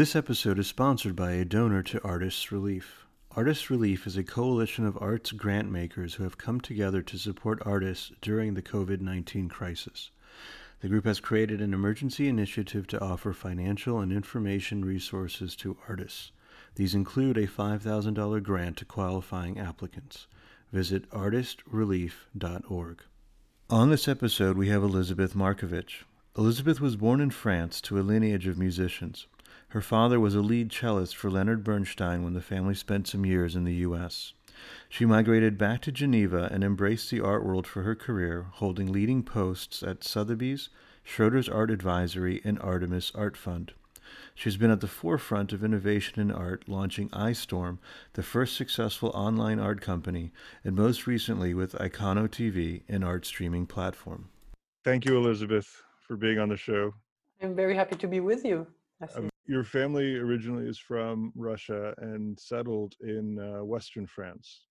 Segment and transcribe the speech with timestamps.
[0.00, 3.04] This episode is sponsored by a donor to Artists Relief.
[3.32, 7.60] Artists Relief is a coalition of arts grant makers who have come together to support
[7.66, 10.10] artists during the COVID 19 crisis.
[10.80, 16.32] The group has created an emergency initiative to offer financial and information resources to artists.
[16.76, 20.28] These include a $5,000 grant to qualifying applicants.
[20.72, 23.02] Visit artistrelief.org.
[23.68, 26.06] On this episode, we have Elizabeth Markevitch.
[26.38, 29.26] Elizabeth was born in France to a lineage of musicians.
[29.70, 33.54] Her father was a lead cellist for Leonard Bernstein when the family spent some years
[33.54, 34.32] in the U.S.
[34.88, 39.22] She migrated back to Geneva and embraced the art world for her career, holding leading
[39.22, 40.70] posts at Sotheby's,
[41.04, 43.72] Schroders Art Advisory, and Artemis Art Fund.
[44.34, 47.78] She's been at the forefront of innovation in art, launching Eyestorm,
[48.14, 50.32] the first successful online art company,
[50.64, 54.30] and most recently with Icono TV, an art streaming platform.
[54.82, 56.92] Thank you, Elizabeth, for being on the show.
[57.40, 58.66] I'm very happy to be with you.
[59.46, 64.66] Your family originally is from Russia and settled in uh, Western France.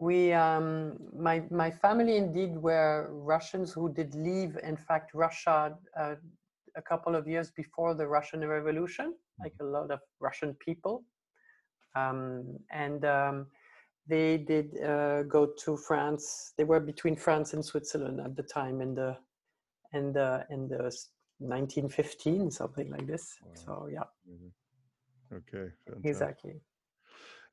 [0.00, 6.14] We, um, my my family indeed were Russians who did leave, in fact, Russia uh,
[6.76, 9.66] a couple of years before the Russian Revolution, like mm-hmm.
[9.66, 11.04] a lot of Russian people,
[11.96, 13.46] um, and um,
[14.06, 16.52] they did uh, go to France.
[16.56, 19.16] They were between France and Switzerland at the time in the
[19.92, 20.92] in the in the
[21.38, 23.38] 1915, something like this.
[23.42, 23.52] Wow.
[23.54, 24.04] So yeah.
[24.30, 25.36] Mm-hmm.
[25.36, 25.72] Okay.
[25.86, 26.10] Fantastic.
[26.10, 26.60] Exactly.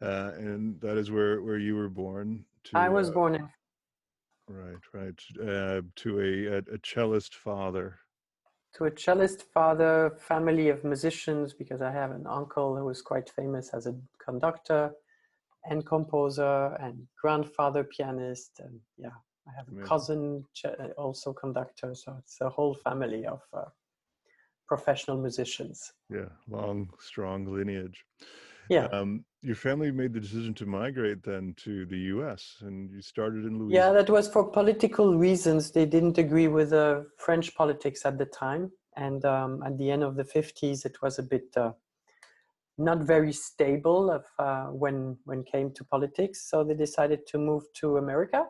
[0.01, 2.45] Uh, and that is where where you were born.
[2.65, 3.49] To, I was uh, born in.
[4.47, 5.19] Right, right.
[5.41, 7.99] Uh, to a, a, a cellist father.
[8.75, 13.29] To a cellist father, family of musicians, because I have an uncle who was quite
[13.29, 14.91] famous as a conductor
[15.63, 19.17] and composer, and grandfather pianist, and yeah,
[19.47, 20.45] I have a cousin,
[20.97, 23.65] also conductor, so it's a whole family of uh,
[24.67, 25.93] professional musicians.
[26.09, 28.03] Yeah, long, strong lineage.
[28.69, 28.85] Yeah.
[28.87, 32.57] Um, your family made the decision to migrate then to the U.S.
[32.61, 33.85] and you started in Louisiana.
[33.85, 35.71] Yeah, that was for political reasons.
[35.71, 40.01] They didn't agree with uh, French politics at the time, and um, at the end
[40.03, 41.73] of the 50s, it was a bit uh,
[42.79, 46.49] not very stable of uh, when when came to politics.
[46.49, 48.45] So they decided to move to America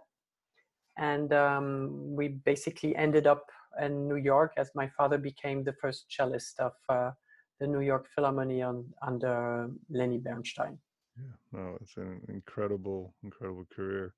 [0.98, 3.50] and um, we basically ended up
[3.82, 7.12] in New York as my father became the first cellist of uh,
[7.60, 10.78] the New York Philharmony on, under Lenny Bernstein.
[11.18, 14.14] Yeah, no, it's an incredible, incredible career.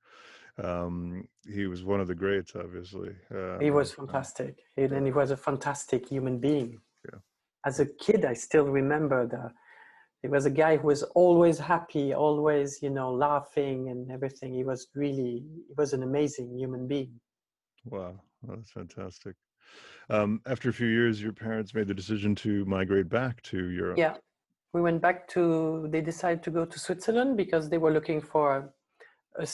[0.64, 3.12] Um, he was one of the greats, obviously.
[3.34, 6.80] Uh, he was fantastic, and he was a fantastic human being.
[7.06, 7.20] Yeah.
[7.66, 9.52] As a kid, I still remember the
[10.22, 14.54] he was a guy who was always happy always you know laughing and everything.
[14.54, 17.20] He was really he was an amazing human being.
[17.86, 19.36] Wow that's fantastic.
[20.10, 23.98] Um, after a few years your parents made the decision to migrate back to europe.
[23.98, 24.16] Yeah
[24.74, 28.74] we went back to they decided to go to switzerland because they were looking for
[29.40, 29.48] a,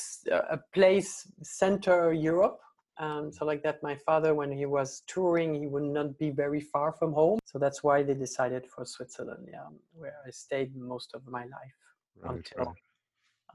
[0.56, 2.60] a place center europe
[2.98, 6.62] um, so like that, my father, when he was touring, he would not be very
[6.62, 7.40] far from home.
[7.46, 11.80] So that's why they decided for Switzerland, yeah, where I stayed most of my life
[12.22, 12.76] right, until right.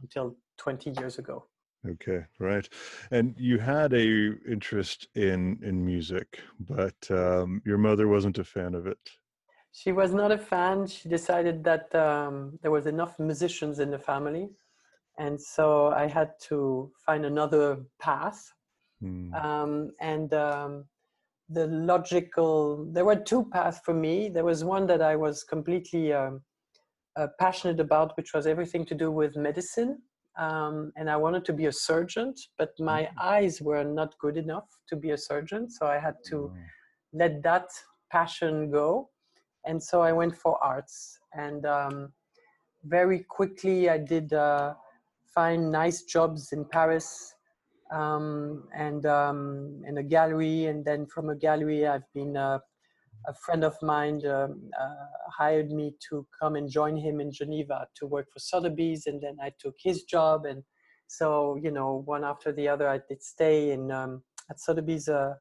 [0.03, 1.45] until 20 years ago.
[1.89, 2.69] Okay, right.
[3.13, 8.75] And you had a interest in in music, but um, your mother wasn't a fan
[8.75, 8.99] of it.
[9.71, 10.89] She was not a fan.
[10.89, 14.51] She decided that um, there was enough musicians in the family,
[15.17, 18.53] and so I had to find another path
[19.03, 19.45] Mm.
[19.45, 20.85] Um, and um,
[21.49, 24.29] the logical, there were two paths for me.
[24.29, 26.43] There was one that I was completely um,
[27.17, 29.99] uh, passionate about, which was everything to do with medicine.
[30.39, 33.09] Um, and I wanted to be a surgeon, but my mm.
[33.21, 35.69] eyes were not good enough to be a surgeon.
[35.69, 36.57] So I had to mm.
[37.13, 37.69] let that
[38.13, 39.11] passion go.
[39.67, 41.19] And so I went for arts.
[41.33, 42.13] And um,
[42.85, 44.75] very quickly, I did uh,
[45.35, 47.35] find nice jobs in Paris
[47.91, 50.67] um, and um, in a gallery.
[50.67, 52.59] And then from a gallery, I've been uh,
[53.27, 55.07] a friend of mine um, uh,
[55.37, 59.37] hired me to come and join him in Geneva to work for Sotheby's, and then
[59.43, 60.45] I took his job.
[60.45, 60.63] And
[61.07, 65.35] so, you know, one after the other, I did stay in um, at Sotheby's uh,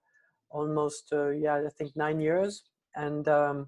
[0.50, 2.64] almost, uh, yeah, I think nine years,
[2.96, 3.68] and um,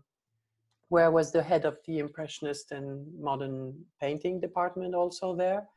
[0.90, 5.68] where I was the head of the Impressionist and Modern Painting department also there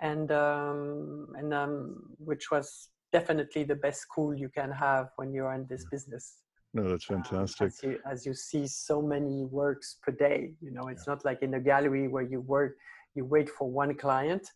[0.00, 5.52] and um, and um, which was definitely the best school you can have when you're
[5.52, 6.42] in this business.
[6.74, 7.62] No, that's fantastic.
[7.62, 11.14] Um, as, you, as, you, see so many works per day, you know, it's yeah.
[11.14, 12.76] not like in a gallery where you work,
[13.14, 14.46] you wait for one client,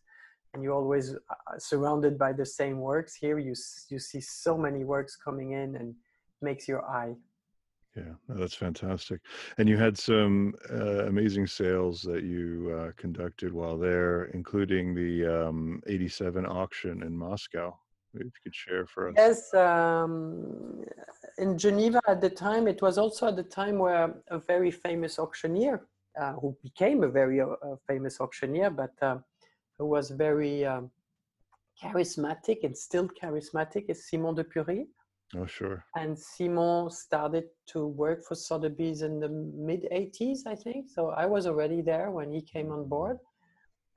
[0.53, 3.15] and you're always uh, surrounded by the same works.
[3.15, 3.55] Here, you
[3.89, 5.95] you see so many works coming in, and
[6.41, 7.15] makes your eye.
[7.95, 9.19] Yeah, that's fantastic.
[9.57, 15.47] And you had some uh, amazing sales that you uh, conducted while there, including the
[15.47, 17.77] um, 87 auction in Moscow.
[18.13, 19.15] If you could share for us.
[19.17, 20.83] Yes, um,
[21.37, 25.19] in Geneva at the time, it was also at the time where a very famous
[25.19, 25.87] auctioneer,
[26.19, 27.47] uh, who became a very uh,
[27.87, 29.17] famous auctioneer, but uh,
[29.77, 30.91] who was very um,
[31.81, 34.87] charismatic and still charismatic, is Simon de Pury
[35.37, 35.85] Oh, sure.
[35.95, 40.89] And Simon started to work for Sotheby's in the mid 80s, I think.
[40.89, 43.17] So I was already there when he came on board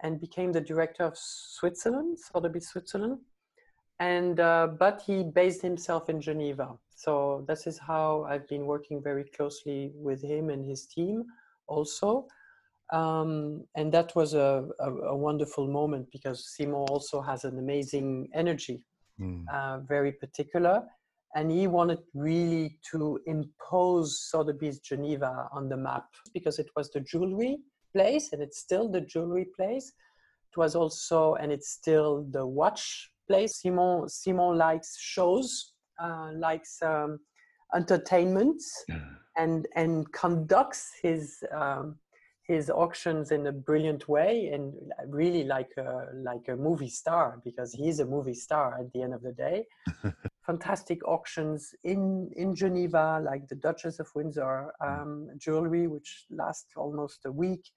[0.03, 3.19] and became the director of Switzerland, Sotheby's Switzerland.
[4.01, 6.77] And uh, but he based himself in Geneva.
[6.95, 11.25] So this is how I've been working very closely with him and his team
[11.67, 12.27] also.
[12.93, 18.29] Um, and that was a, a, a, wonderful moment because Simon also has an amazing
[18.35, 18.85] energy,
[19.19, 19.43] mm.
[19.53, 20.83] uh, very particular
[21.35, 27.01] and he wanted really to impose Sotheby's Geneva on the map because it was the
[27.01, 27.59] jewelry
[27.93, 29.93] place and it's still the jewelry place.
[30.53, 33.61] It was also, and it's still the watch place.
[33.61, 37.19] Simon, Simon likes shows, uh, likes um,
[37.75, 38.63] entertainment,
[39.37, 41.97] and and conducts his um,
[42.47, 44.75] his auctions in a brilliant way and
[45.09, 49.15] really like a like a movie star because he's a movie star at the end
[49.15, 49.65] of the day
[50.47, 55.03] fantastic auctions in in Geneva, like the Duchess of Windsor mm.
[55.03, 57.71] um, jewelry, which lasts almost a week.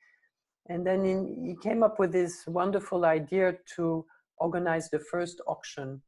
[0.69, 4.05] And then in, he came up with this wonderful idea to
[4.37, 6.01] organize the first auction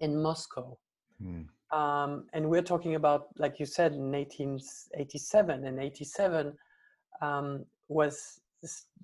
[0.00, 0.78] in Moscow.
[1.22, 1.46] Mm.
[1.70, 6.54] Um, and we're talking about, like you said, in 1887 and 87
[7.20, 8.40] um, was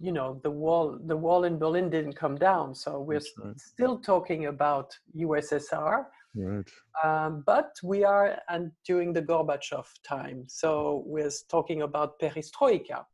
[0.00, 3.60] you know the wall the wall in berlin didn't come down so we're right.
[3.60, 6.68] still talking about ussr Right.
[7.02, 13.04] Um, but we are and during the Gorbachev time, so we're talking about perestroika.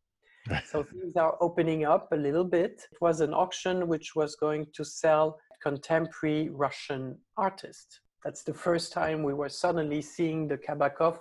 [0.70, 2.87] so things are opening up a little bit.
[2.90, 8.00] It was an auction which was going to sell contemporary Russian artists.
[8.25, 11.19] That's the first time we were suddenly seeing the Kabakov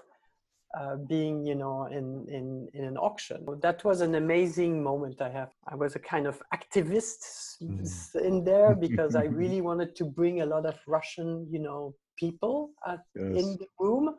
[0.77, 3.45] uh, being, you know, in, in, in an auction.
[3.61, 5.49] That was an amazing moment I have.
[5.67, 8.15] I was a kind of activist mm.
[8.15, 12.71] in there because I really wanted to bring a lot of Russian, you know, people
[12.85, 13.25] at, yes.
[13.25, 14.15] in the room,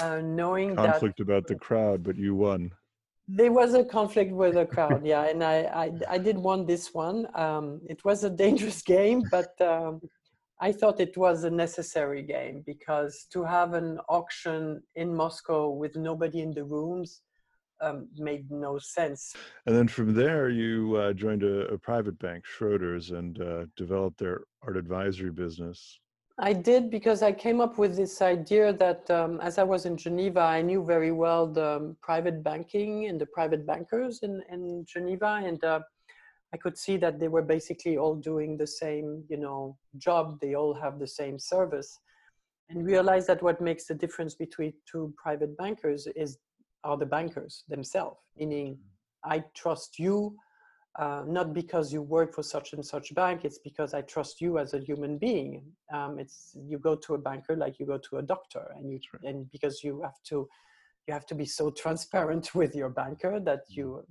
[0.00, 2.70] uh, knowing conflict that, about the crowd, but you won.
[3.26, 6.92] There was a conflict with the crowd, yeah, and I, I, I did won this
[6.92, 7.26] one.
[7.34, 10.00] Um, it was a dangerous game, but um,
[10.60, 15.96] I thought it was a necessary game because to have an auction in Moscow with
[15.96, 17.22] nobody in the rooms
[17.80, 19.34] um, made no sense.
[19.66, 24.18] And then from there, you uh, joined a, a, private bank, Schroders, and uh, developed
[24.18, 25.98] their art advisory business.
[26.38, 29.96] I did because I came up with this idea that um, as I was in
[29.96, 34.84] Geneva, I knew very well the um, private banking and the private bankers in, in
[34.84, 35.40] Geneva.
[35.44, 35.80] And uh,
[36.54, 40.38] I could see that they were basically all doing the same, you know, job.
[40.40, 41.98] They all have the same service,
[42.68, 46.38] and realized that what makes the difference between two private bankers is
[46.84, 48.20] are the bankers themselves.
[48.38, 48.78] Meaning,
[49.24, 50.36] I trust you,
[50.96, 53.44] uh, not because you work for such and such bank.
[53.44, 55.60] It's because I trust you as a human being.
[55.92, 59.00] Um, it's you go to a banker like you go to a doctor, and you
[59.24, 60.48] and because you have to
[61.08, 64.04] you have to be so transparent with your banker that you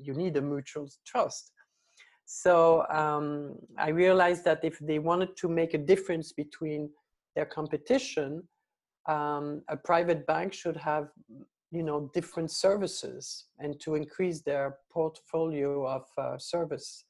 [0.00, 1.50] you need a mutual trust
[2.30, 6.90] so um, I realized that if they wanted to make a difference between
[7.34, 8.46] their competition,
[9.06, 11.08] um, a private bank should have,
[11.70, 17.02] you know, different services and to increase their portfolio of uh, service.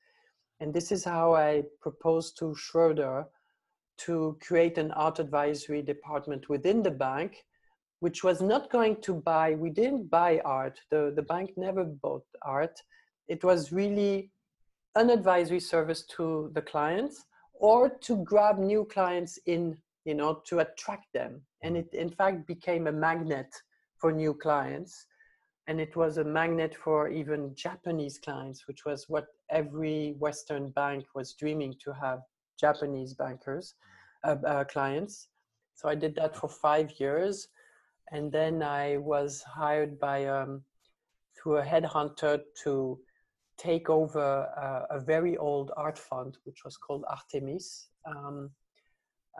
[0.60, 3.26] And this is how I proposed to Schroder
[4.06, 7.44] to create an art advisory department within the bank,
[7.98, 10.78] which was not going to buy, we didn't buy art.
[10.92, 12.80] The, the bank never bought art.
[13.26, 14.30] It was really
[14.98, 17.24] an advisory service to the clients
[17.54, 21.40] or to grab new clients in you know to attract them.
[21.62, 23.54] And it in fact became a magnet
[23.96, 25.06] for new clients.
[25.68, 31.04] And it was a magnet for even japanese clients which was what every western bank
[31.14, 32.20] was dreaming to have
[32.58, 33.74] japanese bankers
[34.24, 35.28] uh, uh, clients.
[35.74, 37.48] So i did that for five years.
[38.10, 40.62] And then i was hired by um,
[41.36, 42.98] through a headhunter to
[43.58, 48.50] take over a, a, very old art fund, which was called Artemis, um,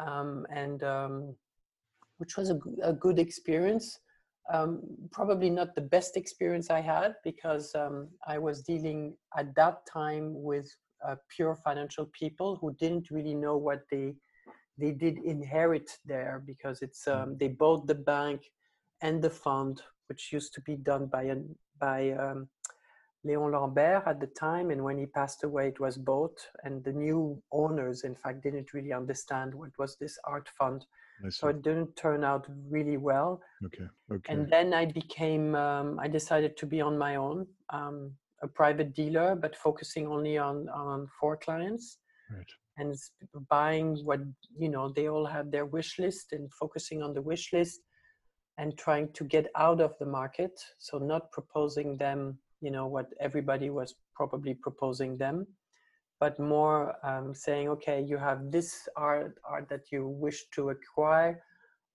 [0.04, 1.34] um, and um,
[2.18, 4.00] which was a, a good experience.
[4.52, 4.80] Um,
[5.12, 10.42] probably not the best experience I had because um, I was dealing at that time
[10.42, 10.74] with
[11.06, 14.14] uh, pure financial people who didn't really know what they
[14.78, 18.42] they did inherit there because it's um, they bought the bank
[19.02, 22.48] and the fund, which used to be done by an, by um,
[23.28, 26.92] Léon Lambert at the time, and when he passed away, it was bought, and the
[26.92, 27.20] new
[27.52, 30.86] owners, in fact, didn't really understand what was this art fund,
[31.30, 33.40] so it didn't turn out really well.
[33.66, 33.88] Okay.
[34.12, 34.32] Okay.
[34.32, 37.46] And then I became, um, I decided to be on my own,
[37.78, 37.96] um,
[38.42, 41.98] a private dealer, but focusing only on on four clients.
[42.30, 42.52] Right.
[42.80, 42.94] And
[43.48, 44.20] buying what
[44.56, 47.80] you know, they all had their wish list, and focusing on the wish list,
[48.58, 50.54] and trying to get out of the market.
[50.78, 55.46] So not proposing them you know what everybody was probably proposing them
[56.20, 61.42] but more um, saying okay you have this art art that you wish to acquire.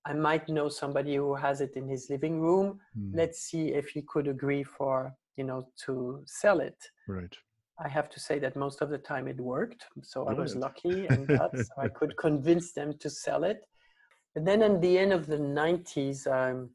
[0.06, 2.80] I might know somebody who has it in his living room.
[2.98, 3.12] Mm.
[3.14, 6.78] let's see if he could agree for you know to sell it.
[7.08, 7.36] Right.
[7.80, 11.08] I have to say that most of the time it worked so i was lucky
[11.08, 13.62] and that so i could convince them to sell it.
[14.36, 16.70] And then in the end of the 90s um,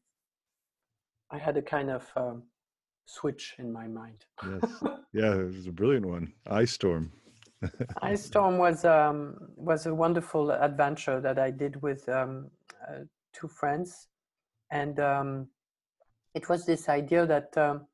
[1.30, 2.42] i had a kind of um,
[3.08, 4.24] switch in my mind.
[4.44, 4.82] yes.
[5.14, 6.34] Yeah, it was a brilliant one.
[6.46, 7.10] Eyestorm.
[8.02, 12.50] Eyestorm was um, was a wonderful adventure that I did with um,
[12.86, 14.08] uh, two friends,
[14.70, 15.48] and um,
[16.34, 17.86] it was this idea that um,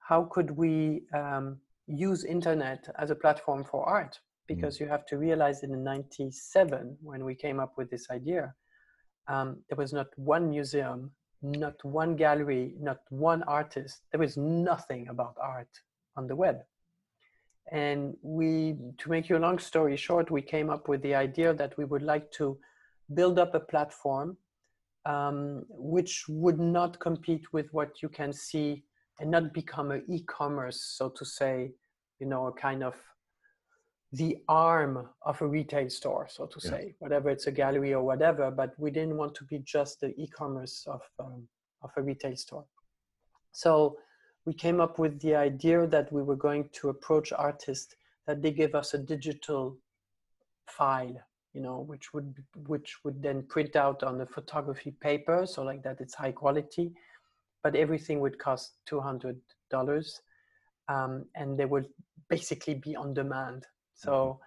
[0.00, 4.14] how could we um, use internet as a platform for art?
[4.16, 4.54] Mm.
[4.54, 4.80] Because mm.
[4.80, 8.54] you have to realize in '97 when we came up with this idea,
[9.28, 11.10] um, there was not one museum
[11.42, 14.02] not one gallery, not one artist.
[14.10, 15.68] There was nothing about art
[16.16, 16.58] on the web.
[17.72, 21.54] And we, to make you a long story short, we came up with the idea
[21.54, 22.58] that we would like to
[23.14, 24.36] build up a platform
[25.06, 28.84] um, which would not compete with what you can see
[29.18, 31.72] and not become an e-commerce, so to say,
[32.18, 32.94] you know, a kind of
[34.12, 36.70] the arm of a retail store, so to yeah.
[36.70, 38.50] say, whatever it's a gallery or whatever.
[38.50, 41.46] But we didn't want to be just the e-commerce of um,
[41.82, 42.64] of a retail store.
[43.52, 43.96] So
[44.46, 47.94] we came up with the idea that we were going to approach artists
[48.26, 49.76] that they give us a digital
[50.66, 51.16] file,
[51.52, 52.34] you know, which would
[52.66, 56.92] which would then print out on the photography paper, so like that it's high quality,
[57.62, 59.40] but everything would cost two hundred
[59.70, 60.20] dollars,
[60.88, 61.86] um, and they would
[62.28, 63.66] basically be on demand
[64.00, 64.40] so mm-hmm.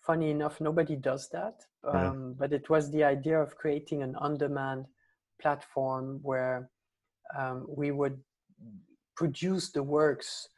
[0.00, 1.56] funny enough, nobody does that.
[1.84, 2.34] Um, yeah.
[2.38, 4.86] But it was the idea of creating an on-demand
[5.40, 6.70] platform where
[7.36, 8.18] um, we would
[9.16, 10.48] produce the works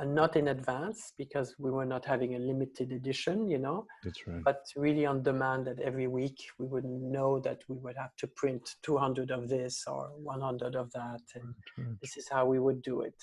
[0.00, 3.86] uh, not in advance because we were not having a limited edition, you know.
[4.02, 4.42] That's right.
[4.44, 8.26] But really on demand that every week we would know that we would have to
[8.26, 11.20] print 200 of this or 100 of that.
[11.36, 11.96] And right.
[12.00, 13.14] this is how we would do it.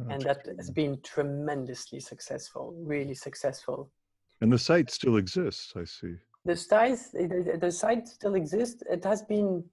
[0.00, 3.90] Oh, and that has been tremendously successful, really successful.
[4.40, 6.14] And the site still exists, I see.
[6.44, 6.98] The site,
[7.60, 8.82] the site still exists.
[8.88, 9.64] It has been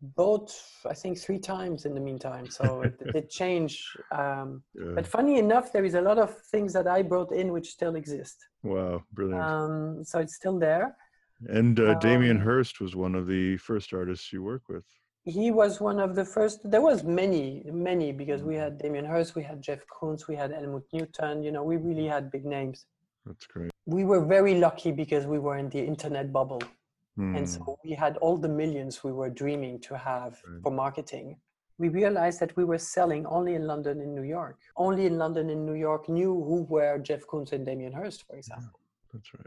[0.00, 0.52] bought,
[0.88, 2.48] I think, three times in the meantime.
[2.48, 3.96] So it did change.
[4.10, 4.92] Um, yeah.
[4.94, 7.96] But funny enough, there is a lot of things that I brought in which still
[7.96, 8.36] exist.
[8.62, 9.42] Wow, brilliant.
[9.42, 10.96] Um, so it's still there.
[11.48, 14.84] And uh, Damien um, Hirst was one of the first artists you work with.
[15.24, 16.68] He was one of the first.
[16.68, 18.62] There was many, many because we mm-hmm.
[18.62, 21.42] had Damien Hirst, we had Jeff Koons, we had Helmut Newton.
[21.42, 22.86] You know, we really had big names.
[23.24, 23.70] That's great.
[23.86, 26.62] We were very lucky because we were in the internet bubble.
[27.18, 27.36] Mm.
[27.36, 27.72] And so hmm.
[27.84, 30.62] we had all the millions we were dreaming to have right.
[30.62, 31.36] for marketing.
[31.78, 34.58] We realized that we were selling only in London and New York.
[34.76, 38.36] Only in London and New York knew who were Jeff Koons and Damien Hirst, for
[38.36, 38.80] example.
[38.80, 39.46] Yeah, that's right.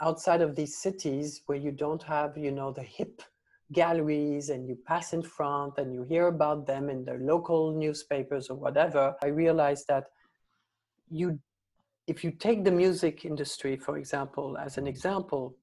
[0.00, 3.22] Outside of these cities where you don't have, you know, the hip
[3.72, 8.48] galleries and you pass in front and you hear about them in the local newspapers
[8.48, 10.04] or whatever, I realized that
[11.10, 11.38] you
[12.06, 15.54] if you take the music industry, for example, as an example,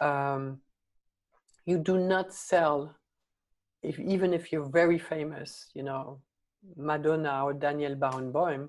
[0.00, 0.58] um,
[1.64, 2.92] you do not sell,
[3.80, 6.20] if, even if you're very famous, you know,
[6.76, 8.68] Madonna or Daniel Barenboim,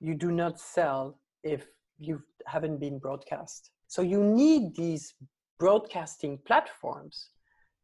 [0.00, 1.68] you do not sell if
[2.00, 3.70] you haven't been broadcast.
[3.86, 5.14] So you need these
[5.60, 7.28] broadcasting platforms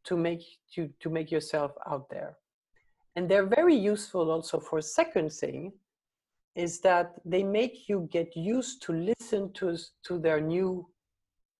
[0.07, 2.37] to make to, to make yourself out there.
[3.15, 5.73] And they're very useful also for thing,
[6.55, 10.87] is that they make you get used to listen to, to their new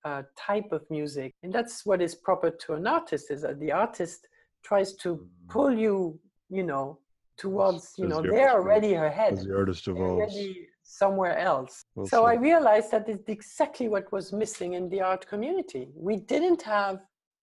[0.06, 1.34] uh, type of music.
[1.44, 4.27] And that's what is proper to an artist is that the artist
[4.63, 5.50] tries to mm-hmm.
[5.50, 7.00] pull you, you know,
[7.38, 9.34] towards, you know, they're already ahead.
[9.34, 10.36] As the artist evolves.
[10.84, 11.84] somewhere else.
[11.96, 15.89] Well so I realized that it's exactly what was missing in the art community.
[15.96, 17.00] We didn't have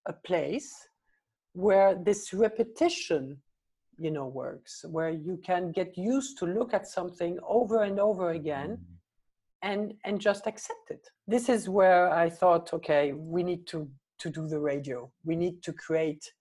[0.06, 0.72] a place
[1.54, 3.38] where this repetition
[3.98, 8.30] you know works where you can get used to look at something over and over
[8.30, 9.70] again mm-hmm.
[9.70, 14.30] and and just accept it this is where i thought okay we need to to
[14.30, 16.32] do the radio we need to create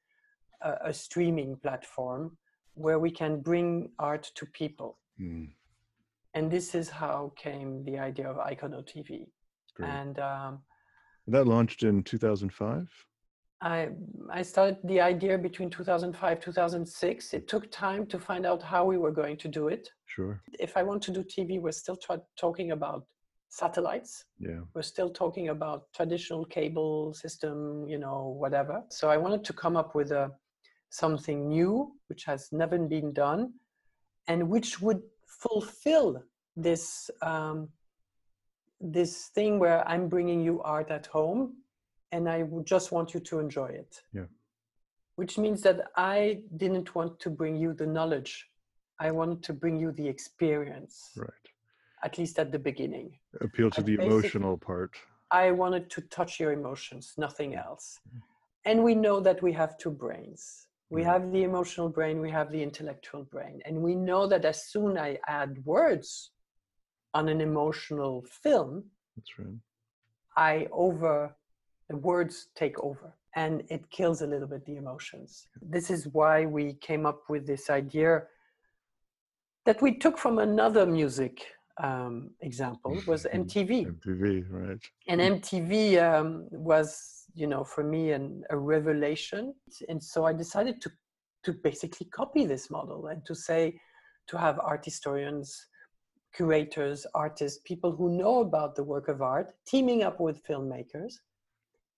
[0.63, 2.37] a, a, streaming platform
[2.75, 4.97] where we can bring art to people.
[5.19, 5.49] Mm.
[6.33, 9.27] And this is how came the idea of Icono TV.
[9.75, 9.89] Great.
[9.89, 10.59] And um,
[11.27, 12.87] that launched in 2005.
[13.63, 13.89] I
[14.29, 17.33] I started the idea between 2005 2006.
[17.33, 19.89] It took time to find out how we were going to do it.
[20.05, 20.41] Sure.
[20.59, 23.05] If I want to do TV, we're still tra- talking about
[23.47, 24.25] satellites.
[24.37, 24.61] Yeah.
[24.73, 28.83] We're still talking about traditional cable system, you know, whatever.
[28.89, 30.31] So I wanted to come up with a
[30.89, 33.53] something new, which has never been done,
[34.27, 36.21] and which would fulfill
[36.57, 37.69] this um,
[38.81, 41.62] this thing where I'm bringing you art at home
[42.13, 44.01] and I just want you to enjoy it.
[44.13, 44.29] Yeah.
[45.15, 48.33] Which means that I didn't want to bring you the knowledge.
[48.99, 50.95] I wanted to bring you the experience.
[51.17, 51.45] Right.
[52.03, 53.17] At least at the beginning.
[53.41, 54.91] Appeal to the emotional part.
[55.31, 57.99] I wanted to touch your emotions, nothing else.
[58.07, 58.21] Mm.
[58.65, 60.67] And we know that we have two brains.
[60.91, 61.05] We mm.
[61.05, 63.61] have the emotional brain, we have the intellectual brain.
[63.65, 66.31] And we know that as soon I add words
[67.15, 68.83] on an emotional film,
[69.15, 69.57] that's right.
[70.35, 71.35] I over
[71.93, 75.47] the words take over and it kills a little bit the emotions.
[75.75, 78.23] This is why we came up with this idea
[79.67, 81.35] that we took from another music
[81.81, 83.71] um, example was MTV.
[83.95, 84.83] MTV, right?
[85.07, 85.73] And MTV
[86.09, 86.87] um, was,
[87.35, 89.53] you know, for me an, a revelation.
[89.87, 90.89] And so I decided to
[91.45, 93.61] to basically copy this model and to say
[94.29, 95.49] to have art historians
[96.33, 101.13] curators, artists, people who know about the work of art, teaming up with filmmakers,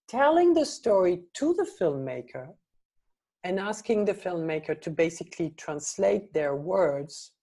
[0.07, 2.47] telling the story to the filmmaker,
[3.43, 7.33] and asking the filmmaker to basically translate their words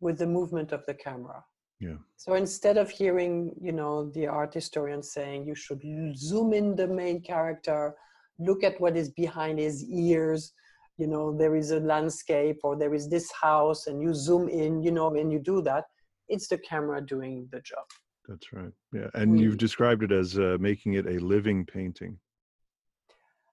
[0.00, 1.44] with the movement of the camera.
[1.80, 1.96] Yeah.
[2.16, 5.82] So instead of hearing, you know, the art historian saying you should
[6.16, 7.94] zoom in the main character,
[8.38, 10.52] look at what is behind his ears,
[10.98, 14.82] you know, there is a landscape or there is this house, and you zoom in,
[14.82, 15.86] you know, and you do that
[16.30, 17.84] it's the camera doing the job.
[18.30, 18.72] That's right.
[18.92, 22.16] Yeah, and we, you've described it as uh, making it a living painting.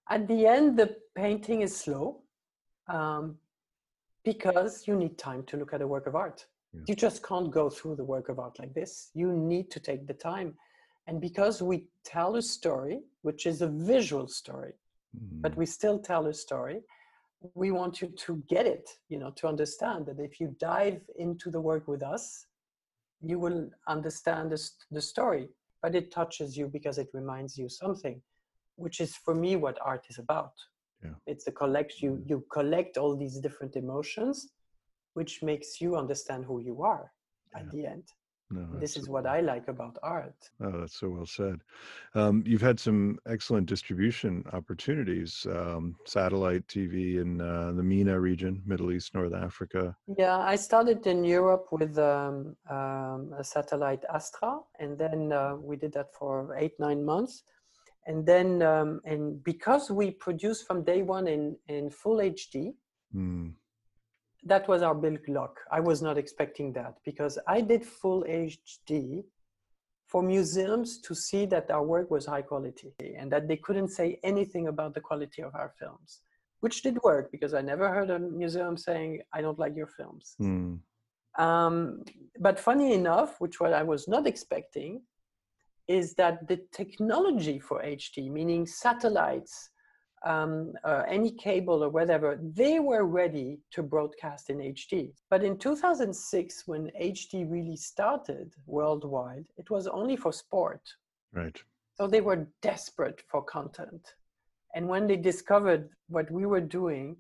[0.08, 2.22] At the end, the painting is slow
[2.88, 3.38] um,
[4.24, 6.46] because you need time to look at a work of art.
[6.74, 6.82] Yeah.
[6.88, 9.10] You just can't go through the work of art like this.
[9.16, 10.54] You need to take the time.
[11.08, 14.74] And because we tell a story, which is a visual story,
[15.16, 15.42] mm.
[15.42, 16.82] but we still tell a story,
[17.56, 21.50] we want you to get it, you know, to understand that if you dive into
[21.50, 22.46] the work with us,
[23.22, 25.50] you will understand this, the story,
[25.82, 28.22] but it touches you because it reminds you something,
[28.76, 30.54] which is for me what art is about.
[31.04, 31.12] Yeah.
[31.26, 32.30] It's the collect you mm-hmm.
[32.30, 34.50] you collect all these different emotions,
[35.14, 37.12] which makes you understand who you are
[37.56, 37.70] at yeah.
[37.72, 38.04] the end.
[38.50, 40.50] No, this is what I like about art.
[40.62, 41.60] Oh, that's so well said.
[42.16, 48.62] Um, you've had some excellent distribution opportunities, um, satellite TV in uh, the MENA region,
[48.66, 49.98] Middle East, North Africa.
[50.18, 55.76] Yeah, I started in Europe with um, um a satellite Astra, and then uh, we
[55.76, 57.44] did that for eight, nine months.
[58.06, 62.74] And then, um, and because we produced from day one in, in full HD,
[63.14, 63.54] mm
[64.44, 65.60] that was our big luck.
[65.72, 69.24] I was not expecting that because I did full HD
[70.08, 74.20] for museums to see that our work was high quality and that they couldn't say
[74.24, 76.22] anything about the quality of our films,
[76.62, 80.36] which did work because I never heard a museum saying, I don't like your films.
[80.42, 80.80] Mm.
[81.38, 82.04] Um,
[82.40, 85.02] but funny enough, which what I was not expecting,
[85.88, 89.70] is that the technology for HD, meaning satellites,
[90.26, 95.12] um, uh, any cable or whatever, they were ready to broadcast in HD.
[95.30, 100.82] But in 2006, when HD really started worldwide, it was only for sport.
[101.34, 101.58] Right.
[101.96, 104.16] So they were desperate for content.
[104.76, 107.18] And when they discovered what we were doing,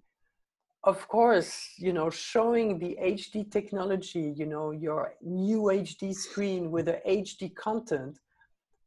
[0.83, 6.86] of course, you know, showing the HD technology, you know, your new HD screen with
[6.86, 8.19] the HD content,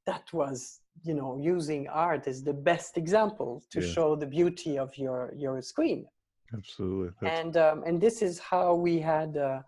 [0.06, 3.92] that was you know using art is the best example to yeah.
[3.92, 6.04] show the beauty of your your screen
[6.54, 7.40] absolutely That's...
[7.40, 9.60] and um, and this is how we had uh,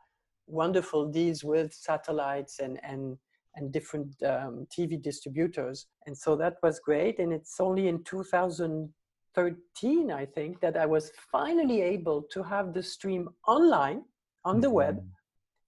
[0.46, 3.16] wonderful deals with satellites and and
[3.56, 10.10] and different um, tv distributors and so that was great and it's only in 2013
[10.10, 14.02] i think that i was finally able to have the stream online
[14.44, 14.76] on the mm-hmm.
[14.76, 15.04] web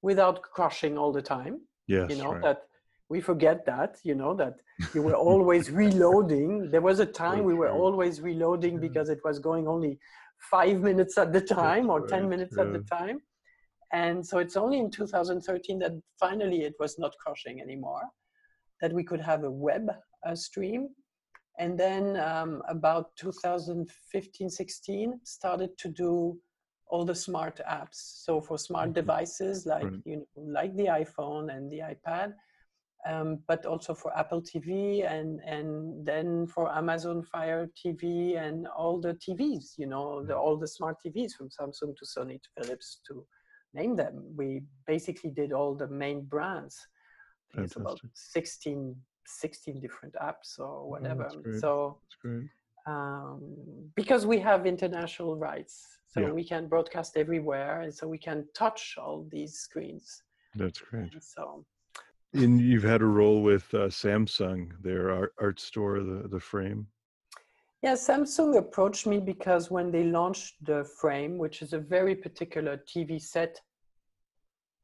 [0.02, 2.42] without crashing all the time yes, you know right.
[2.42, 2.62] that
[3.08, 4.54] we forget that you know that
[4.94, 6.70] you were always reloading.
[6.70, 9.98] There was a time we were always reloading because it was going only
[10.50, 13.18] five minutes at the time or 10 minutes at the time.
[13.92, 18.02] And so it's only in 2013 that finally it was not crushing anymore
[18.80, 19.88] that we could have a web
[20.26, 20.88] uh, stream.
[21.60, 26.36] And then um, about 2015 16 started to do
[26.88, 28.22] all the smart apps.
[28.24, 28.94] So for smart mm-hmm.
[28.94, 32.34] devices like you know like the iphone and the ipad
[33.06, 39.00] um, but also for apple tv and and then for amazon fire tv and all
[39.00, 43.00] the tvs you know the, all the smart tvs from samsung to sony to philips
[43.06, 43.24] to
[43.74, 46.86] name them we basically did all the main brands
[47.56, 51.28] it's about 16 16 different apps or whatever.
[51.32, 51.98] Oh, so
[52.86, 53.40] um,
[53.94, 56.30] because we have international rights, so yeah.
[56.30, 60.22] we can broadcast everywhere, and so we can touch all these screens.
[60.54, 61.12] That's great.
[61.12, 61.64] And so.
[62.34, 66.86] And you've had a role with uh, Samsung, their art, art store, the, the frame.
[67.82, 72.82] Yeah, Samsung approached me because when they launched the frame, which is a very particular
[72.88, 73.60] TV set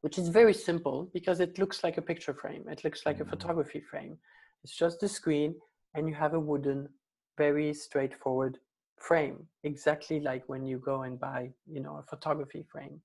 [0.00, 2.64] which is very simple because it looks like a picture frame.
[2.68, 3.30] It looks like a mm-hmm.
[3.30, 4.16] photography frame.
[4.64, 5.54] It's just a screen
[5.94, 6.88] and you have a wooden,
[7.36, 8.58] very straightforward
[8.96, 13.00] frame, exactly like when you go and buy, you know, a photography frame.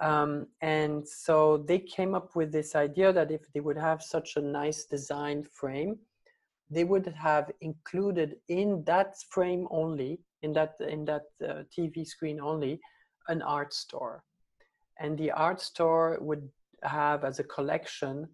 [0.00, 4.36] Um, and so they came up with this idea that if they would have such
[4.36, 5.98] a nice designed frame,
[6.70, 12.40] they would have included in that frame only, in that in that uh, TV screen
[12.40, 12.80] only,
[13.28, 14.24] an art store
[14.98, 16.48] and the art store would
[16.82, 18.28] have as a collection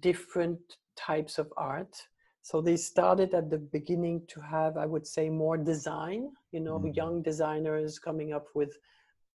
[0.00, 0.58] different
[0.96, 1.96] types of art
[2.42, 6.78] so they started at the beginning to have i would say more design you know
[6.78, 6.94] mm-hmm.
[6.94, 8.76] young designers coming up with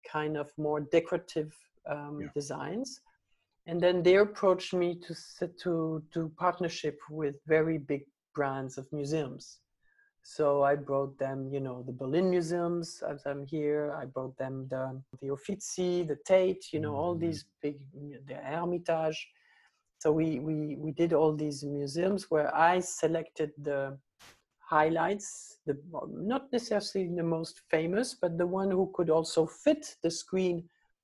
[0.10, 1.56] kind of more decorative
[1.90, 2.28] um, yeah.
[2.34, 3.02] designs
[3.68, 5.14] and then they approached me to
[5.62, 9.60] to do partnership with very big brands of museums
[10.24, 13.96] so I brought them, you know, the Berlin museums as I'm here.
[14.00, 17.26] I brought them the, the Uffizi, the Tate, you know, all mm-hmm.
[17.26, 17.80] these big,
[18.28, 19.28] the Hermitage.
[20.00, 23.98] So we, we, we did all these museums where I selected the
[24.70, 25.76] highlights, the,
[26.12, 30.64] not necessarily the most famous, but the one who could also fit the screen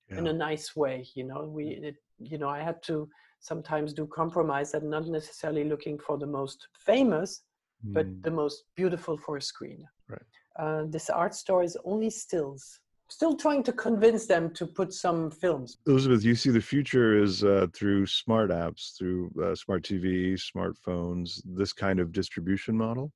[0.09, 0.19] yeah.
[0.19, 1.07] in a nice way.
[1.15, 5.63] You know, we, it, you know, I had to sometimes do compromise and not necessarily
[5.63, 7.41] looking for the most famous,
[7.83, 8.23] but mm.
[8.23, 9.83] the most beautiful for a screen.
[10.07, 10.21] Right.
[10.57, 12.79] Uh, this art store is only stills.
[13.09, 15.77] Still trying to convince them to put some films.
[15.85, 21.41] Elizabeth, you see the future is uh, through smart apps, through uh, smart TV, smartphones,
[21.45, 23.11] this kind of distribution model?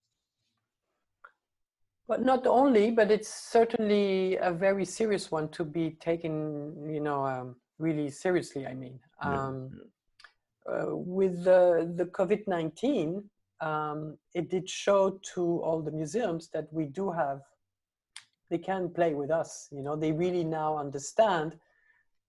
[2.10, 6.34] But not only, but it's certainly a very serious one to be taken,
[6.89, 8.65] you know, um, really seriously.
[8.65, 9.86] I mean, um, yeah.
[10.69, 13.24] Uh, with the, the COVID 19,
[13.62, 17.41] um, it did show to all the museums that we do have
[18.50, 21.58] they can play with us you know they really now understand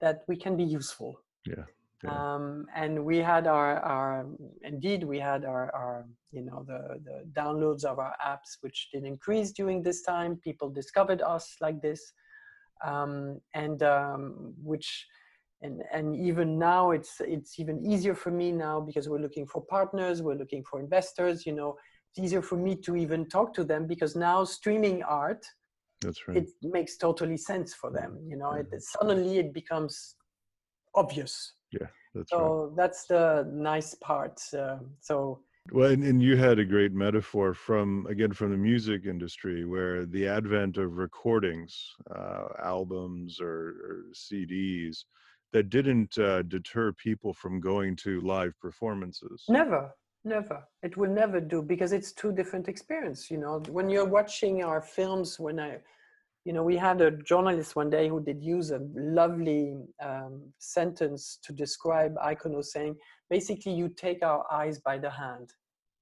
[0.00, 1.64] that we can be useful yeah,
[2.02, 2.34] yeah.
[2.34, 4.26] Um, and we had our, our
[4.62, 9.04] indeed we had our, our you know the, the downloads of our apps which did
[9.04, 10.36] increase during this time.
[10.36, 12.12] People discovered us like this.
[12.84, 15.06] Um, and um, which
[15.60, 19.62] and and even now it's it's even easier for me now because we're looking for
[19.66, 21.76] partners we're looking for investors you know.
[22.12, 25.44] It's easier for me to even talk to them because now streaming art
[26.00, 26.38] that's right.
[26.38, 28.52] it makes totally sense for them you know.
[28.52, 30.16] It, suddenly it becomes
[30.94, 32.76] obvious yeah that's so right.
[32.76, 35.40] that's the nice part uh, so
[35.72, 40.06] well, and, and, you had a great metaphor from again from the music industry, where
[40.06, 45.04] the advent of recordings, uh, albums or, or, CDs,
[45.52, 49.44] that didn't uh, deter people from going to live performances.
[49.48, 49.92] Never
[50.24, 50.62] never.
[50.82, 53.62] It will never do because it's two different experience you know?
[53.68, 55.78] When you're watching our films when i
[56.44, 61.38] you know we had a journalist one day who did use a lovely um, sentence
[61.42, 62.96] to describe icono saying
[63.28, 65.52] basically you take our eyes by the hand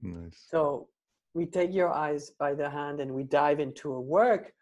[0.02, 0.46] nice.
[0.50, 0.88] so
[1.34, 4.52] we take your eyes by the hand and we dive into a work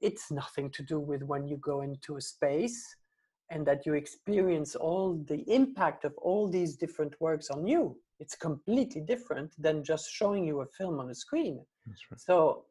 [0.00, 2.94] it's nothing to do with when you go into a space
[3.50, 8.36] and that you experience all the impact of all these different works on you it's
[8.36, 12.20] completely different than just showing you a film on a screen right.
[12.20, 12.64] so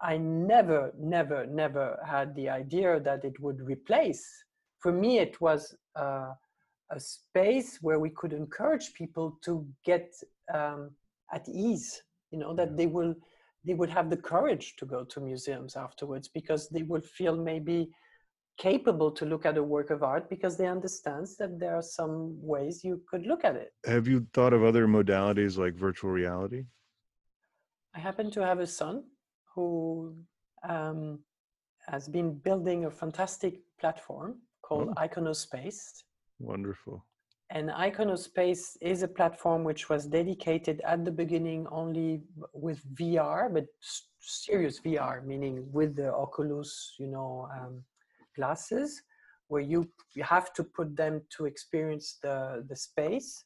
[0.00, 4.26] i never never never had the idea that it would replace
[4.78, 6.32] for me it was uh,
[6.90, 10.14] a space where we could encourage people to get
[10.52, 10.90] um,
[11.32, 13.14] at ease you know that they will
[13.66, 17.90] they would have the courage to go to museums afterwards because they would feel maybe
[18.58, 22.36] capable to look at a work of art because they understand that there are some
[22.40, 23.72] ways you could look at it.
[23.84, 26.64] Have you thought of other modalities like virtual reality?
[27.94, 29.04] I happen to have a son
[29.56, 30.14] who
[30.68, 31.18] um,
[31.88, 35.02] has been building a fantastic platform called oh.
[35.02, 36.02] Iconospace.
[36.38, 37.04] Wonderful.
[37.50, 43.66] and Iconospace is a platform which was dedicated at the beginning only with VR, but
[44.20, 47.82] serious VR, meaning with the Oculus, you know, um,
[48.36, 49.00] glasses,
[49.48, 53.44] where you, you have to put them to experience the, the space.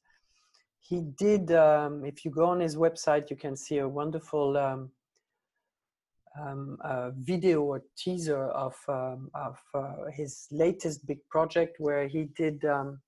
[0.80, 4.90] He did, um, if you go on his website, you can see a wonderful um,
[6.38, 6.78] um,
[7.18, 13.00] video or teaser of, um, of uh, his latest big project where he did um,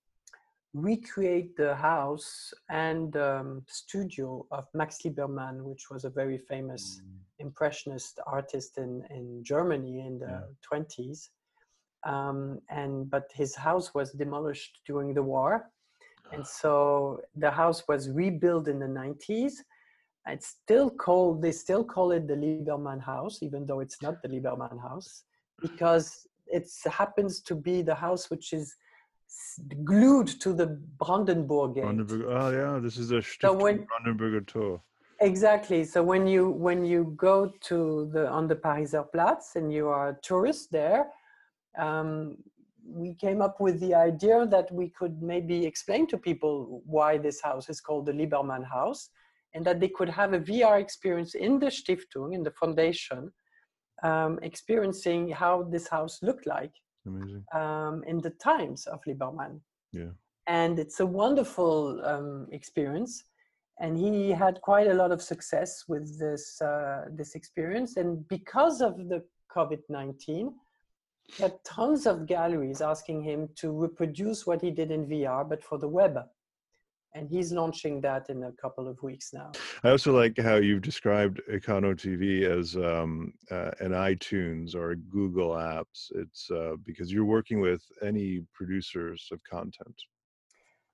[0.74, 7.10] recreate the house and um, studio of Max Liebermann, which was a very famous mm.
[7.38, 10.78] impressionist artist in, in Germany in the yeah.
[10.78, 11.28] 20s.
[12.04, 15.70] Um, and but his house was demolished during the war,
[16.32, 19.52] and so the house was rebuilt in the 90s.
[20.26, 24.28] It's still called they still call it the Liebermann house, even though it's not the
[24.28, 25.24] Liebermann house,
[25.60, 28.76] because it happens to be the house which is
[29.84, 30.66] glued to the
[30.98, 31.82] Brandenburg gate.
[31.82, 32.22] Brandenburg.
[32.28, 34.80] Oh yeah, this is a so when, Brandenburger Tor.
[35.20, 35.84] Exactly.
[35.84, 40.10] So when you when you go to the on the Pariser Platz and you are
[40.10, 41.10] a tourist there,
[41.78, 42.36] um,
[42.84, 47.40] we came up with the idea that we could maybe explain to people why this
[47.40, 49.10] house is called the Liebermann House,
[49.54, 53.32] and that they could have a VR experience in the Stiftung in the foundation,
[54.02, 56.72] um, experiencing how this house looked like
[57.06, 57.44] Amazing.
[57.52, 59.60] Um, in the times of Liebermann.
[59.92, 60.10] Yeah.
[60.46, 63.24] And it's a wonderful um, experience.
[63.80, 67.96] And he had quite a lot of success with this uh, this experience.
[67.96, 70.54] And because of the COVID nineteen,
[71.24, 75.64] he had tons of galleries asking him to reproduce what he did in VR, but
[75.64, 76.18] for the web
[77.14, 79.52] and he's launching that in a couple of weeks now.
[79.84, 85.50] I also like how you've described Icono TV as um, uh, an iTunes or Google
[85.50, 86.10] Apps.
[86.14, 89.94] It's uh, because you're working with any producers of content.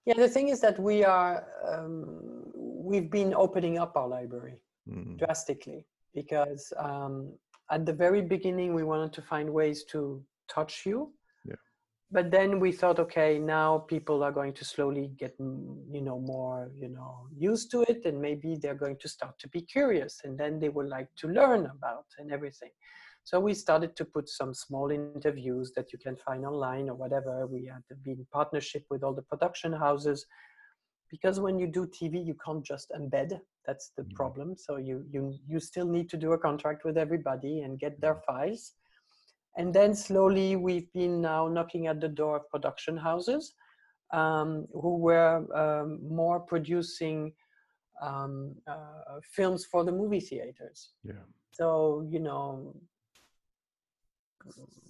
[0.07, 5.19] Yeah, the thing is that we are um, we've been opening up our library mm.
[5.19, 7.33] drastically because um,
[7.71, 11.13] at the very beginning we wanted to find ways to touch you
[12.11, 16.19] but then we thought okay now people are going to slowly get mm, you know
[16.19, 20.21] more you know used to it and maybe they're going to start to be curious
[20.25, 22.71] and then they would like to learn about and everything.
[23.25, 27.47] So we started to put some small interviews that you can find online or whatever.
[27.47, 30.25] We had been in partnership with all the production houses
[31.11, 33.39] because when you do tv you can't just embed.
[33.67, 34.15] That's the mm-hmm.
[34.15, 34.57] problem.
[34.57, 38.15] So you you you still need to do a contract with everybody and get their
[38.15, 38.33] mm-hmm.
[38.33, 38.73] files
[39.57, 43.55] and then slowly we've been now knocking at the door of production houses
[44.13, 47.33] um, who were um, more producing
[48.03, 50.91] um, uh, films for the movie theaters.
[51.05, 51.25] Yeah.
[51.53, 52.77] So, you know,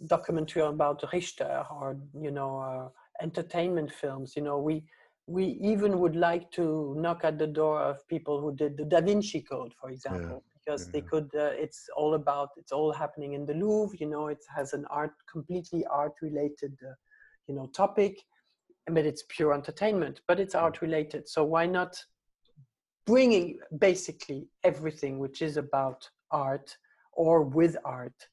[0.06, 2.88] documentary about Richter or, you know, uh,
[3.22, 4.84] entertainment films, you know, we,
[5.26, 9.00] we even would like to knock at the door of people who did the Da
[9.00, 10.92] Vinci Code, for example because yeah.
[10.92, 14.44] they could uh, it's all about it's all happening in the louvre you know it
[14.54, 16.92] has an art completely art related uh,
[17.46, 18.18] you know topic
[18.90, 21.96] but it's pure entertainment but it's art related so why not
[23.06, 26.76] bringing basically everything which is about art
[27.12, 28.28] or with art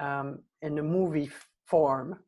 [0.00, 1.30] um, in a movie
[1.66, 2.18] form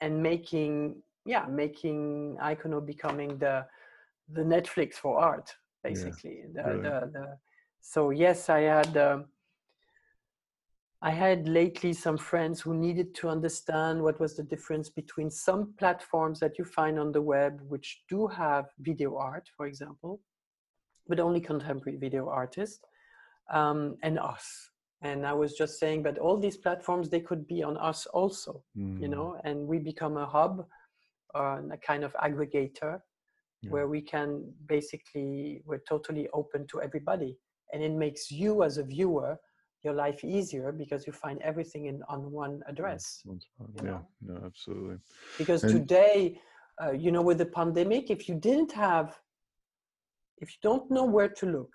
[0.00, 3.64] and making yeah making icono becoming the
[4.32, 7.26] the netflix for art basically yeah, the, the, the
[7.82, 9.26] so yes i had um,
[11.02, 15.74] i had lately some friends who needed to understand what was the difference between some
[15.78, 20.20] platforms that you find on the web which do have video art for example
[21.08, 22.84] but only contemporary video artists
[23.50, 24.70] um, and us
[25.02, 28.62] and i was just saying but all these platforms they could be on us also
[28.78, 29.00] mm.
[29.00, 30.64] you know and we become a hub
[31.34, 33.00] uh, a kind of aggregator
[33.62, 33.70] yeah.
[33.70, 37.36] where we can basically we're totally open to everybody
[37.72, 39.38] and it makes you as a viewer
[39.82, 43.22] your life easier because you find everything in on one address
[43.82, 44.06] yeah know?
[44.20, 44.98] no absolutely
[45.38, 46.38] because and today
[46.82, 49.18] uh, you know with the pandemic if you didn't have
[50.38, 51.72] if you don't know where to look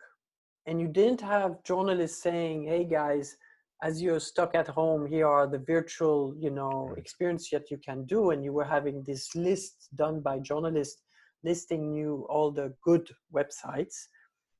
[0.65, 3.35] and you didn't have journalists saying hey guys
[3.83, 6.97] as you're stuck at home here are the virtual you know right.
[6.97, 11.01] experience that you can do and you were having this list done by journalists
[11.43, 14.07] listing you all the good websites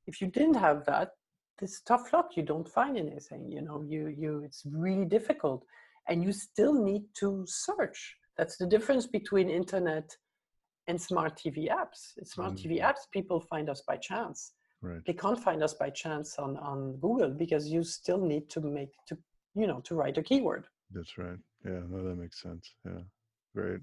[0.05, 1.11] if you didn't have that
[1.59, 5.63] this tough luck you don't find anything you know you you it's really difficult
[6.07, 8.15] and you still need to search.
[8.37, 10.15] That's the difference between internet
[10.87, 12.17] and smart tv apps.
[12.17, 12.63] In smart mm.
[12.63, 14.53] tv apps people find us by chance.
[14.79, 15.03] Right.
[15.07, 18.91] they can't find us by chance on on google because you still need to make
[19.07, 19.17] to
[19.55, 20.67] you know to write a keyword.
[20.91, 21.39] That's right.
[21.65, 22.65] Yeah no that makes sense.
[22.85, 23.01] Yeah
[23.57, 23.81] great.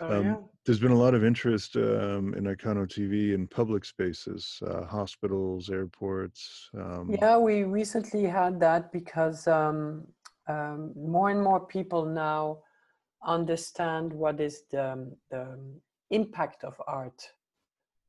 [0.00, 0.36] Oh, um, yeah.
[0.64, 5.70] There's been a lot of interest um, in Icono TV in public spaces, uh, hospitals,
[5.70, 6.70] airports.
[6.82, 7.04] Um...
[7.20, 10.06] Yeah, we recently had that because um,
[10.48, 12.42] um, more and more people now
[13.24, 14.86] understand what is the,
[15.30, 15.44] the
[16.10, 17.20] impact of art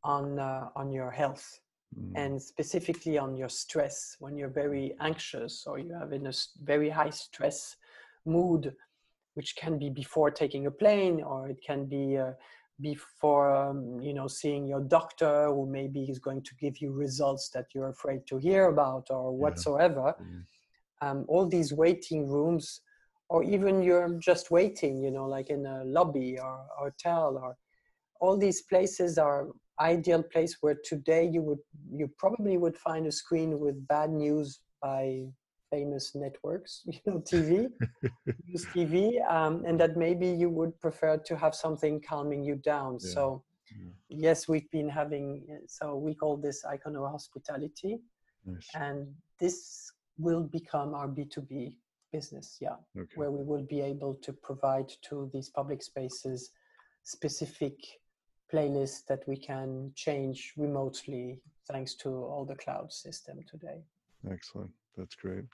[0.04, 1.46] on uh, on your health
[2.00, 2.12] mm.
[2.16, 6.90] and specifically on your stress when you're very anxious or you have in a very
[6.90, 7.76] high stress
[8.26, 8.64] mood
[9.38, 12.32] which can be before taking a plane or it can be uh,
[12.82, 17.50] before um, you know seeing your doctor who maybe is going to give you results
[17.54, 20.26] that you're afraid to hear about or whatsoever yeah.
[20.26, 20.42] mm.
[21.06, 22.82] um, all these waiting rooms
[23.30, 27.56] or even you're just waiting you know like in a lobby or hotel or
[28.20, 29.48] all these places are
[29.80, 31.64] ideal place where today you would
[32.00, 35.04] you probably would find a screen with bad news by
[35.70, 37.70] famous networks, you know, TV,
[38.46, 42.98] news TV, um, and that maybe you would prefer to have something calming you down.
[43.02, 43.14] Yeah.
[43.14, 43.90] So, yeah.
[44.10, 48.00] yes, we've been having, so we call this Icono Hospitality,
[48.46, 48.68] nice.
[48.76, 49.08] and
[49.40, 51.74] this will become our B2B
[52.12, 53.16] business, yeah, okay.
[53.16, 56.52] where we will be able to provide to these public spaces
[57.04, 57.76] specific
[58.54, 63.82] playlists that we can change remotely thanks to all the cloud system today.
[64.30, 64.72] Excellent.
[64.98, 65.46] That's great.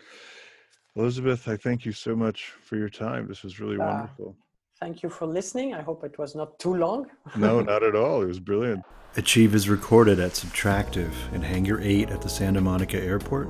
[0.96, 3.28] Elizabeth, I thank you so much for your time.
[3.28, 4.36] This was really uh, wonderful.
[4.80, 5.74] Thank you for listening.
[5.74, 7.08] I hope it was not too long.
[7.36, 8.22] no, not at all.
[8.22, 8.84] It was brilliant.
[9.16, 13.50] Achieve is recorded at Subtractive in Hangar 8 at the Santa Monica Airport.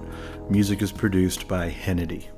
[0.49, 2.29] Music is produced by Hennedy.